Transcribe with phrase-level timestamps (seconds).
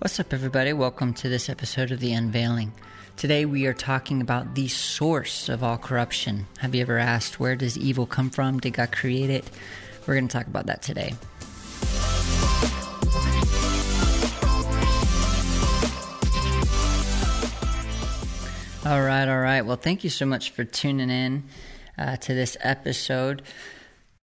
[0.00, 0.72] What's up, everybody?
[0.72, 2.72] Welcome to this episode of The Unveiling.
[3.16, 6.46] Today we are talking about the source of all corruption.
[6.58, 8.60] Have you ever asked where does evil come from?
[8.60, 9.50] Did God create it?
[10.06, 11.14] We're going to talk about that today.
[18.86, 19.62] All right, all right.
[19.62, 21.42] Well, thank you so much for tuning in
[21.98, 23.42] uh, to this episode.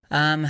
[0.09, 0.47] Um,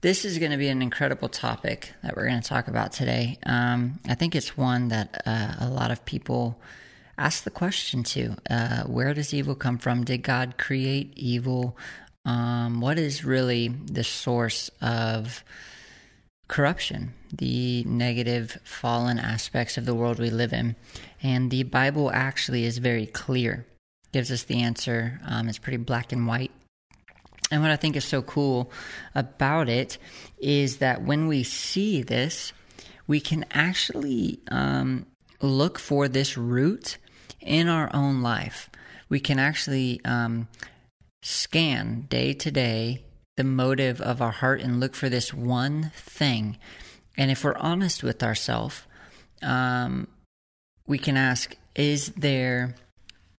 [0.00, 3.38] this is going to be an incredible topic that we're going to talk about today.
[3.44, 6.58] Um, I think it's one that uh, a lot of people
[7.18, 10.04] ask the question to uh, where does evil come from?
[10.04, 11.76] Did God create evil?
[12.24, 15.44] Um, what is really the source of
[16.48, 20.76] corruption, the negative, fallen aspects of the world we live in?
[21.22, 23.66] And the Bible actually is very clear,
[24.12, 25.20] gives us the answer.
[25.26, 26.52] Um, it's pretty black and white.
[27.50, 28.70] And what I think is so cool
[29.14, 29.98] about it
[30.38, 32.52] is that when we see this,
[33.06, 35.06] we can actually um,
[35.40, 36.96] look for this root
[37.40, 38.70] in our own life.
[39.08, 40.46] We can actually um,
[41.22, 43.02] scan day to day
[43.36, 46.58] the motive of our heart and look for this one thing.
[47.16, 48.82] And if we're honest with ourselves,
[49.42, 50.06] um,
[50.86, 52.74] we can ask Is there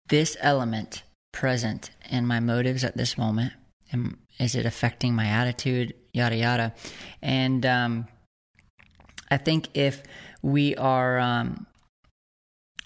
[0.08, 1.02] this element
[1.32, 3.52] present in my motives at this moment?
[3.92, 5.94] Am, is it affecting my attitude?
[6.12, 6.74] Yada, yada.
[7.22, 8.08] And um,
[9.30, 10.02] I think if
[10.42, 11.66] we are um,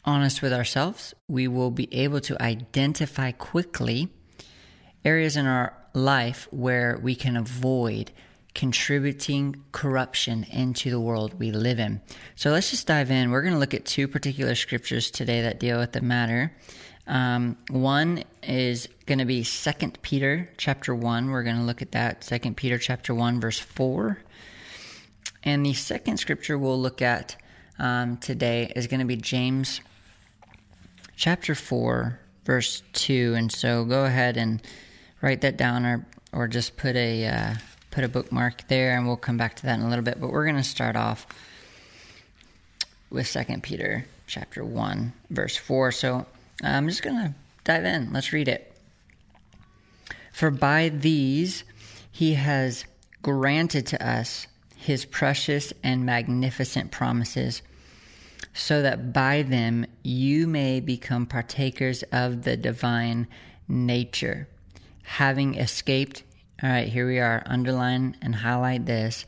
[0.05, 4.09] honest with ourselves, we will be able to identify quickly
[5.05, 8.11] areas in our life where we can avoid
[8.55, 12.01] contributing corruption into the world we live in.
[12.37, 13.31] So let's just dive in.
[13.31, 16.55] We're going to look at two particular scriptures today that deal with the matter.
[17.07, 21.31] Um, one is going to be Second Peter chapter 1.
[21.31, 22.25] We're going to look at that.
[22.25, 24.19] Second Peter chapter 1, verse 4.
[25.43, 27.37] And the second scripture we'll look at
[27.79, 29.83] um, today is going to be James
[31.17, 33.35] chapter 4, verse 2.
[33.37, 34.63] And so go ahead and
[35.21, 37.55] write that down or, or just put a, uh,
[37.91, 40.21] put a bookmark there, and we'll come back to that in a little bit.
[40.21, 41.27] But we're going to start off
[43.11, 45.93] with Second Peter chapter 1, verse 4.
[45.93, 46.27] So
[46.63, 47.35] I'm just going to
[47.65, 48.13] dive in.
[48.13, 48.71] Let's read it.
[50.33, 51.65] For by these
[52.11, 52.85] he has
[53.23, 57.63] granted to us his precious and magnificent promises,
[58.53, 63.27] so that by them you may become partakers of the divine
[63.67, 64.49] nature,
[65.03, 66.23] having escaped.
[66.63, 67.43] All right, here we are.
[67.47, 69.25] Underline and highlight this.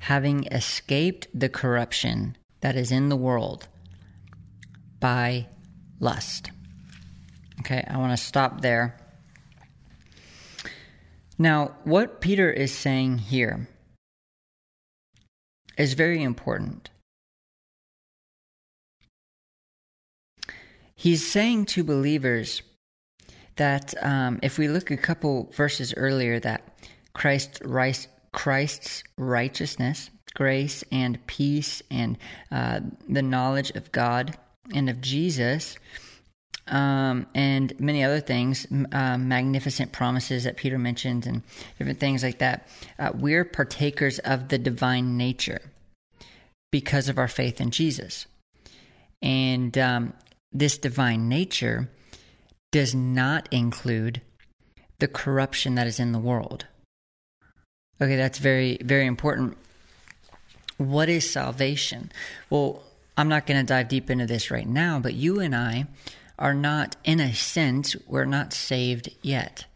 [0.00, 3.68] Having escaped the corruption that is in the world
[4.98, 5.46] by
[6.00, 6.50] lust.
[7.60, 8.96] Okay, I want to stop there.
[11.38, 13.68] Now, what Peter is saying here
[15.78, 16.90] is very important.
[20.94, 22.60] He's saying to believers
[23.56, 26.62] that um, if we look a couple verses earlier, that
[27.14, 27.62] Christ,
[28.32, 32.18] Christ's righteousness, grace, and peace, and
[32.52, 34.36] uh, the knowledge of God
[34.74, 35.76] and of Jesus
[36.70, 41.42] um, and many other things, uh, magnificent promises that Peter mentions, and
[41.78, 42.68] different things like that.
[42.98, 45.60] Uh, we're partakers of the divine nature
[46.70, 48.26] because of our faith in Jesus.
[49.20, 50.12] And um,
[50.52, 51.90] this divine nature
[52.70, 54.22] does not include
[55.00, 56.66] the corruption that is in the world.
[58.00, 59.58] Okay, that's very, very important.
[60.76, 62.12] What is salvation?
[62.48, 62.82] Well,
[63.20, 65.84] I'm not going to dive deep into this right now, but you and I
[66.38, 69.66] are not, in a sense, we're not saved yet.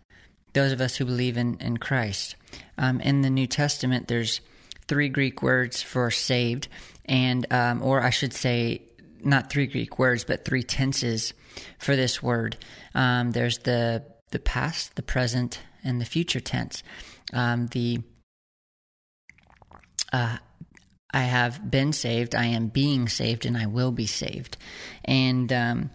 [0.55, 2.37] Those of us who believe in, in Christ.
[2.79, 4.41] Um, in the New Testament, there's
[4.89, 6.69] three Greek words for saved,
[7.05, 8.81] and um, or I should say,
[9.23, 11.35] not three Greek words, but three tenses
[11.79, 12.57] for this word.
[12.95, 16.83] Um, there's the the past, the present, and the future tense.
[17.35, 18.01] Um, the
[20.15, 20.39] uh,
[21.15, 24.57] I have been saved, I am being saved, and I will be saved.
[25.05, 25.91] And um,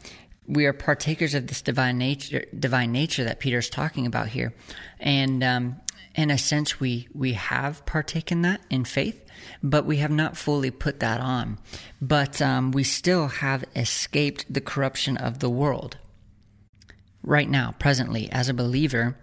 [0.47, 4.53] we are partakers of this divine nature, divine nature that Peter's talking about here,
[4.97, 5.81] and um,
[6.15, 9.23] in a sense, we we have partaken that in faith,
[9.61, 11.59] but we have not fully put that on.
[12.01, 15.97] But um, we still have escaped the corruption of the world.
[17.23, 19.17] Right now, presently, as a believer,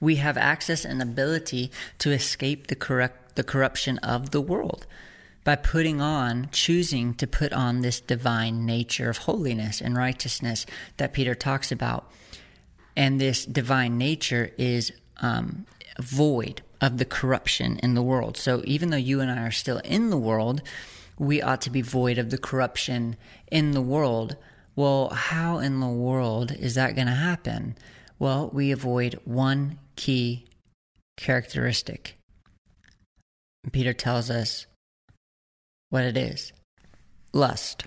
[0.00, 4.86] we have access and ability to escape the correct the corruption of the world
[5.44, 10.66] by putting on, choosing to put on this divine nature of holiness and righteousness
[10.96, 12.10] that Peter talks about.
[12.96, 15.66] And this divine nature is um,
[16.00, 18.36] void of the corruption in the world.
[18.36, 20.62] So even though you and I are still in the world,
[21.18, 23.16] we ought to be void of the corruption
[23.50, 24.36] in the world.
[24.74, 27.76] Well, how in the world is that going to happen?
[28.18, 30.46] Well, we avoid one key
[31.16, 32.18] characteristic.
[33.72, 34.66] Peter tells us
[35.90, 36.52] what it is
[37.32, 37.84] lust.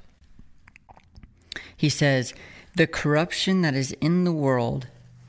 [1.75, 2.33] He says,
[2.75, 4.87] The corruption that is in the world,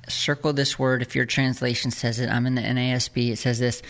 [0.09, 2.29] circle this word if your translation says it.
[2.29, 3.31] I'm in the NASB.
[3.31, 3.83] It says this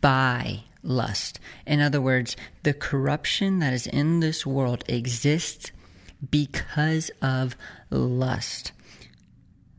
[0.00, 1.40] by lust.
[1.66, 5.72] In other words, the corruption that is in this world exists
[6.30, 7.56] because of
[7.90, 8.72] lust.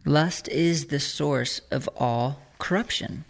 [0.06, 3.26] Lust is the source of all corruption.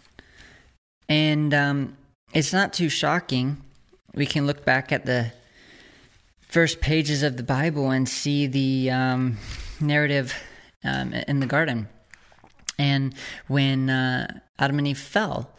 [1.08, 1.96] And um,
[2.32, 3.62] it's not too shocking.
[4.14, 5.32] We can look back at the
[6.40, 9.38] first pages of the Bible and see the um,
[9.80, 10.34] narrative
[10.84, 11.88] um, in the garden.
[12.78, 13.14] And
[13.46, 15.50] when uh, Adam and Eve fell,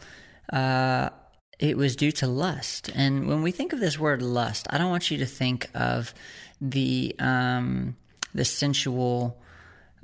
[0.52, 1.10] uh,
[1.58, 2.90] it was due to lust.
[2.94, 6.12] And when we think of this word lust, I don't want you to think of
[6.60, 7.96] the um,
[8.34, 9.40] the sensual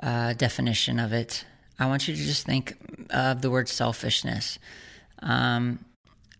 [0.02, 1.44] uh, definition of it.
[1.78, 2.76] I want you to just think
[3.10, 4.58] of the word selfishness,
[5.20, 5.84] um,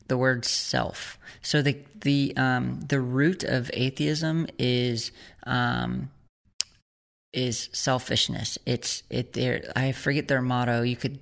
[0.09, 1.19] the word self.
[1.43, 5.13] So the the um, the root of atheism is
[5.45, 6.11] um,
[7.33, 8.59] is selfishness.
[8.67, 9.71] It's it.
[9.77, 10.83] I forget their motto.
[10.83, 11.19] You could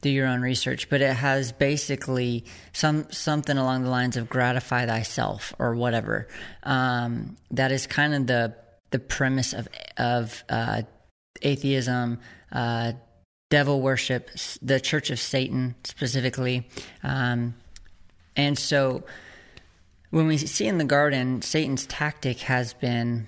[0.00, 2.44] do your own research, but it has basically
[2.74, 6.28] some something along the lines of gratify thyself or whatever.
[6.62, 8.54] Um, that is kind of the
[8.90, 10.82] the premise of of uh,
[11.40, 12.20] atheism,
[12.52, 12.92] uh,
[13.50, 14.30] devil worship,
[14.60, 16.68] the Church of Satan specifically,
[17.02, 17.54] um,
[18.36, 19.04] and so
[20.10, 23.26] when we see in the garden, Satan's tactic has been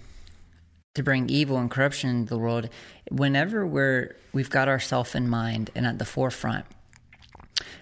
[0.95, 2.69] to bring evil and corruption into the world
[3.11, 6.65] whenever we're we've got ourself in mind and at the forefront.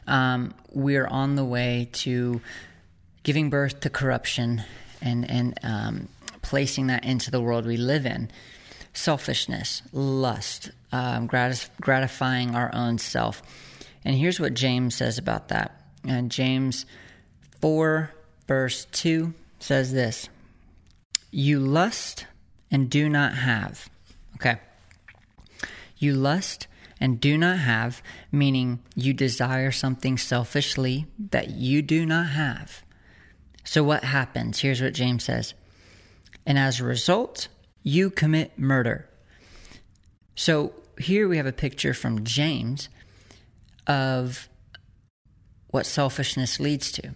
[0.07, 2.41] Um, we're on the way to
[3.25, 4.63] giving birth to corruption
[5.03, 6.09] and and um,
[6.41, 8.31] placing that into the world we live in.
[8.95, 13.43] Selfishness lust um, gratifying our own self.
[14.05, 15.81] And here's what james says about that.
[16.07, 16.87] And james
[17.65, 18.13] 4
[18.47, 20.29] verse 2 says this
[21.31, 22.27] you lust
[22.71, 23.89] and do not have.
[24.35, 24.59] Okay.
[25.97, 26.67] You lust
[27.01, 32.83] and do not have, meaning you desire something selfishly that you do not have.
[33.65, 34.59] So what happens?
[34.61, 35.55] Here's what James says.
[36.45, 37.49] And as a result,
[37.83, 39.09] you commit murder.
[40.35, 42.91] So here we have a picture from James
[43.87, 44.51] of
[45.69, 47.15] what selfishness leads to.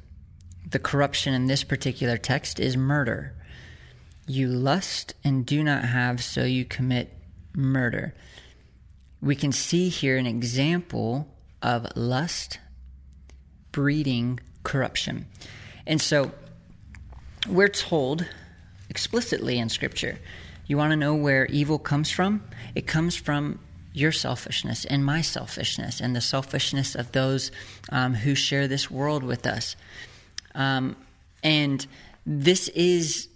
[0.71, 3.35] The corruption in this particular text is murder.
[4.27, 7.15] You lust and do not have, so you commit
[7.55, 8.15] murder.
[9.23, 11.27] We can see here an example
[11.63, 12.59] of lust
[13.73, 15.27] breeding corruption.
[15.87, 16.33] And so
[17.49, 18.27] we're told
[18.91, 20.19] explicitly in Scripture
[20.67, 22.43] you want to know where evil comes from?
[22.75, 23.59] It comes from
[23.95, 27.51] your selfishness and my selfishness and the selfishness of those
[27.91, 29.77] um, who share this world with us.
[30.59, 30.97] Um,
[31.43, 31.87] and
[32.27, 33.29] this is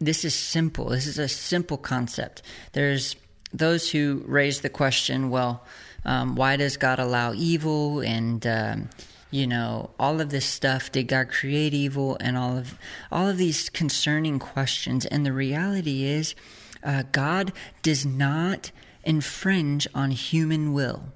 [0.00, 0.86] this is simple.
[0.86, 2.42] This is a simple concept.
[2.72, 3.14] There's
[3.52, 5.64] those who raise the question, well,
[6.04, 8.90] um, why does God allow evil and um,
[9.30, 10.90] you know all of this stuff?
[10.90, 12.74] Did God create evil and all of
[13.12, 15.06] all of these concerning questions?
[15.06, 16.34] And the reality is,
[16.82, 17.52] uh, God
[17.82, 18.72] does not
[19.04, 21.12] infringe on human will.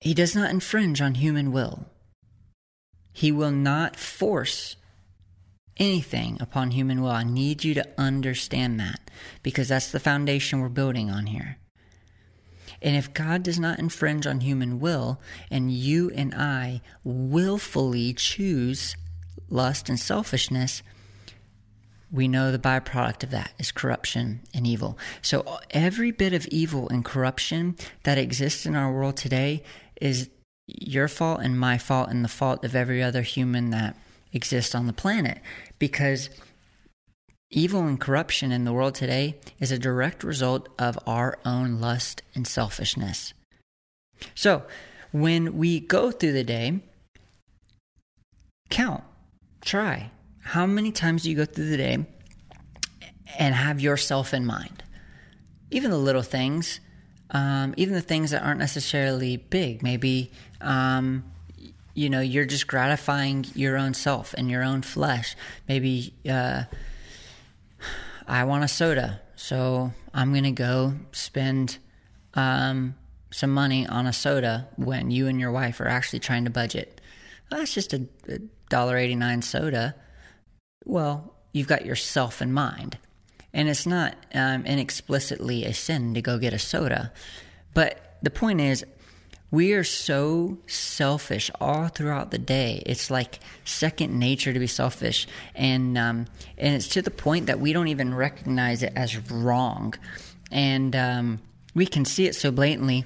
[0.00, 1.86] He does not infringe on human will.
[3.16, 4.74] He will not force
[5.76, 7.12] anything upon human will.
[7.12, 9.08] I need you to understand that
[9.44, 11.58] because that's the foundation we're building on here.
[12.82, 18.96] And if God does not infringe on human will, and you and I willfully choose
[19.48, 20.82] lust and selfishness,
[22.10, 24.98] we know the byproduct of that is corruption and evil.
[25.22, 29.62] So every bit of evil and corruption that exists in our world today
[30.00, 30.30] is
[30.66, 33.96] your fault and my fault and the fault of every other human that
[34.32, 35.38] exists on the planet
[35.78, 36.30] because
[37.50, 42.22] evil and corruption in the world today is a direct result of our own lust
[42.34, 43.34] and selfishness.
[44.34, 44.62] So,
[45.12, 46.80] when we go through the day,
[48.70, 49.04] count,
[49.64, 50.10] try.
[50.40, 52.06] How many times do you go through the day
[53.38, 54.82] and have yourself in mind?
[55.70, 56.80] Even the little things,
[57.34, 59.82] um, even the things that aren't necessarily big.
[59.82, 60.30] Maybe
[60.62, 61.24] um,
[61.94, 65.36] you know you're just gratifying your own self and your own flesh
[65.68, 66.64] maybe uh,
[68.26, 71.78] i want a soda so i'm going to go spend
[72.34, 72.96] um,
[73.30, 77.00] some money on a soda when you and your wife are actually trying to budget
[77.50, 78.08] well, that's just a
[78.68, 79.94] dollar 89 soda
[80.84, 82.98] Well, you've got yourself in mind.
[83.54, 87.12] And it's not um, inexplicitly a sin to go get a soda.
[87.72, 88.84] But the point is,
[89.50, 92.82] we are so selfish all throughout the day.
[92.84, 96.26] It's like second nature to be selfish, and um,
[96.58, 99.94] and it's to the point that we don't even recognize it as wrong,
[100.50, 101.40] and um,
[101.72, 103.04] we can see it so blatantly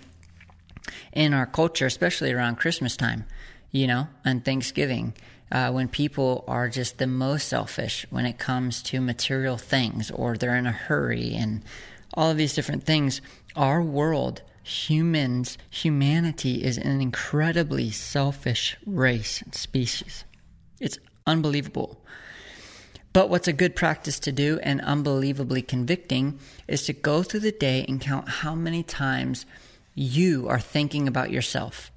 [1.12, 3.26] in our culture, especially around Christmas time,
[3.70, 5.12] you know, and Thanksgiving.
[5.50, 10.36] Uh, when people are just the most selfish when it comes to material things or
[10.36, 11.62] they're in a hurry and
[12.14, 13.20] all of these different things,
[13.56, 20.24] our world humans, humanity is an incredibly selfish race and species.
[20.80, 22.02] It's unbelievable.
[23.12, 26.38] But what's a good practice to do and unbelievably convicting
[26.68, 29.46] is to go through the day and count how many times
[29.94, 31.90] you are thinking about yourself.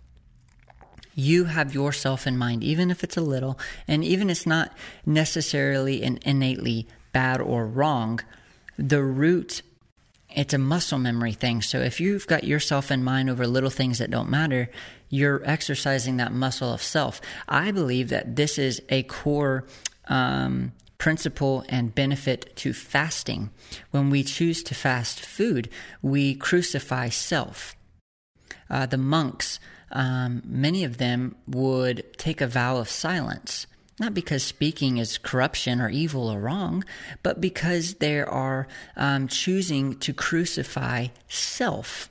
[1.15, 4.71] You have yourself in mind, even if it's a little, and even it's not
[5.05, 8.21] necessarily an innately bad or wrong.
[8.77, 9.61] The root
[10.33, 11.61] it's a muscle memory thing.
[11.61, 14.69] So if you've got yourself in mind over little things that don't matter,
[15.09, 17.19] you're exercising that muscle of self.
[17.49, 19.65] I believe that this is a core
[20.07, 23.49] um, principle and benefit to fasting.
[23.91, 25.69] When we choose to fast food,
[26.01, 27.75] we crucify self.
[28.69, 29.59] Uh, the monks,
[29.91, 33.67] um, many of them would take a vow of silence
[34.01, 36.83] not because speaking is corruption or evil or wrong,
[37.21, 38.67] but because they are
[38.97, 42.09] um, choosing to crucify self.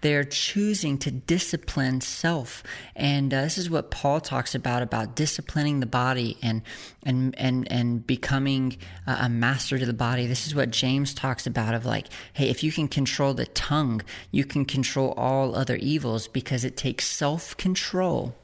[0.00, 2.62] They're choosing to discipline self,
[2.94, 6.62] and uh, this is what Paul talks about about disciplining the body and
[7.02, 8.76] and and and becoming
[9.06, 10.26] a master to the body.
[10.26, 14.02] This is what James talks about of like, hey, if you can control the tongue,
[14.30, 18.36] you can control all other evils because it takes self control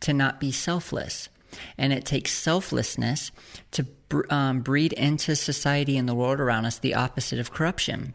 [0.00, 1.30] to not be selfless.
[1.78, 3.32] And it takes selflessness
[3.72, 3.86] to
[4.28, 8.14] um, breed into society and the world around us the opposite of corruption.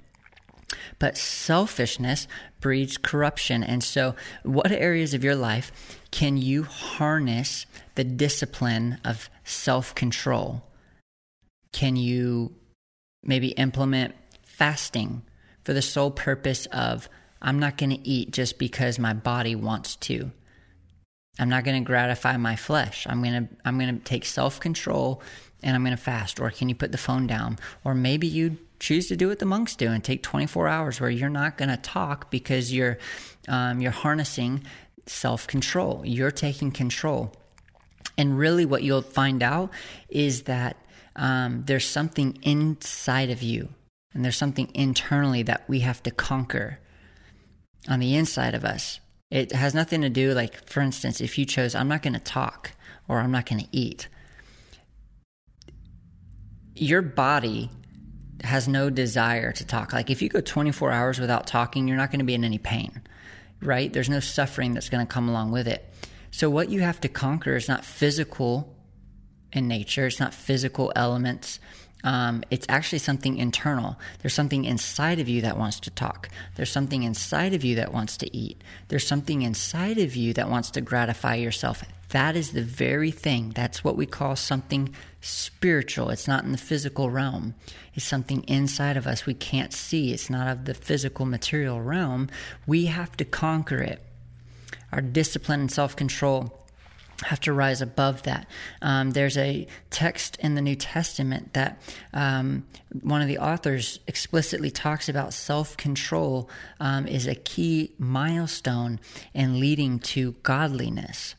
[0.99, 2.27] But selfishness
[2.59, 3.63] breeds corruption.
[3.63, 10.63] And so, what areas of your life can you harness the discipline of self control?
[11.71, 12.55] Can you
[13.23, 15.23] maybe implement fasting
[15.63, 17.09] for the sole purpose of,
[17.41, 20.31] I'm not going to eat just because my body wants to?
[21.37, 23.05] I'm not going to gratify my flesh.
[23.09, 25.21] I'm going to I'm going to take self-control
[25.63, 28.57] and I'm going to fast or can you put the phone down or maybe you
[28.79, 31.69] choose to do what the monks do and take 24 hours where you're not going
[31.69, 32.97] to talk because you're
[33.47, 34.63] um, you're harnessing
[35.05, 36.01] self-control.
[36.05, 37.33] You're taking control.
[38.17, 39.71] And really what you'll find out
[40.09, 40.77] is that
[41.15, 43.69] um, there's something inside of you
[44.13, 46.79] and there's something internally that we have to conquer
[47.87, 48.99] on the inside of us
[49.31, 52.19] it has nothing to do, like, for instance, if you chose, I'm not going to
[52.19, 52.71] talk
[53.07, 54.07] or I'm not going to eat,
[56.75, 57.69] your body
[58.43, 59.93] has no desire to talk.
[59.93, 62.57] Like, if you go 24 hours without talking, you're not going to be in any
[62.57, 63.01] pain,
[63.61, 63.91] right?
[63.91, 65.93] There's no suffering that's going to come along with it.
[66.31, 68.75] So, what you have to conquer is not physical
[69.53, 71.59] in nature, it's not physical elements
[72.05, 73.97] um, it's actually something internal.
[74.21, 76.29] There's something inside of you that wants to talk.
[76.53, 78.61] There's something inside of you that wants to eat.
[78.89, 81.83] There's something inside of you that wants to gratify yourself.
[82.09, 83.51] That is the very thing.
[83.55, 86.09] That's what we call something spiritual.
[86.09, 87.55] It's not in the physical realm.
[87.93, 90.13] It's something inside of us we can't see.
[90.13, 92.29] It's not of the physical material realm.
[92.67, 94.01] We have to conquer it.
[94.91, 96.65] Our discipline and self control
[97.23, 98.47] have to rise above that.
[98.81, 101.81] Um, there's a text in the New Testament that
[102.13, 102.65] um,
[103.01, 108.99] one of the authors explicitly talks about self control um, is a key milestone
[109.33, 111.35] in leading to godliness.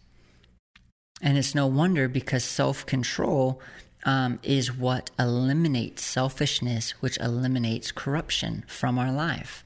[1.23, 3.61] And it's no wonder because self control
[4.04, 9.64] um, is what eliminates selfishness, which eliminates corruption from our life.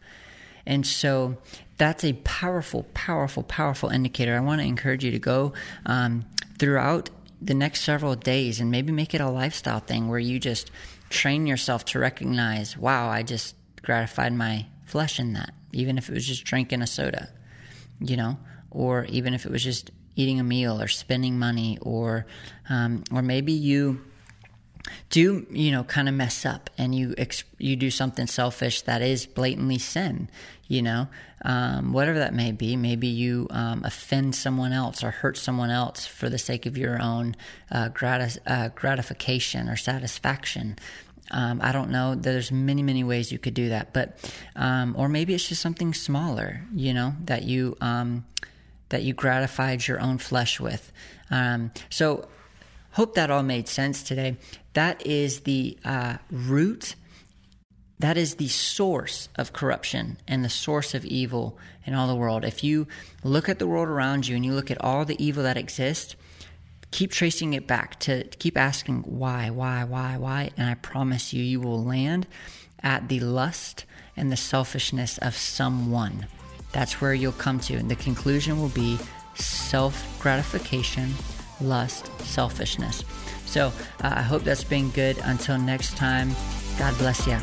[0.67, 1.37] And so
[1.77, 4.37] that's a powerful, powerful, powerful indicator.
[4.37, 5.53] I want to encourage you to go
[5.87, 6.25] um,
[6.59, 10.71] throughout the next several days and maybe make it a lifestyle thing where you just
[11.09, 16.13] train yourself to recognize, wow, I just gratified my flesh in that, even if it
[16.13, 17.31] was just drinking a soda,
[17.99, 18.39] you know,
[18.71, 19.91] or even if it was just
[20.21, 22.27] eating a meal or spending money, or
[22.69, 24.01] um, or maybe you
[25.11, 29.03] do you know kind of mess up and you ex- you do something selfish that
[29.03, 30.29] is blatantly sin
[30.69, 31.07] you know
[31.45, 36.07] um, whatever that may be maybe you um, offend someone else or hurt someone else
[36.07, 37.37] for the sake of your own
[37.71, 37.91] uh,
[38.47, 40.77] uh, gratification or satisfaction
[41.33, 42.17] um, I don't know.
[42.17, 44.19] There's many, many ways you could do that, but
[44.57, 48.25] um, or maybe it's just something smaller, you know, that you um,
[48.91, 50.93] that you gratified your own flesh with.
[51.31, 52.29] Um, so
[52.93, 54.37] Hope that all made sense today.
[54.73, 56.97] that is the uh, root
[58.01, 62.47] that is the source of corruption and the source of evil in all the world.
[62.47, 62.89] If you
[63.23, 66.17] look at the world around you and you look at all the evil that exists,
[66.93, 71.43] keep tracing it back to keep asking why, why, why, why, and I promise you,
[71.43, 72.27] you will land
[72.83, 73.85] at the lust
[74.17, 76.27] and the selfishness of someone.
[76.73, 77.75] That's where you'll come to.
[77.75, 78.99] And the conclusion will be
[79.35, 81.13] self gratification,
[81.61, 83.05] lust, selfishness.
[83.47, 83.67] So
[84.03, 85.19] uh, I hope that's been good.
[85.25, 86.31] Until next time,
[86.79, 87.39] God bless you.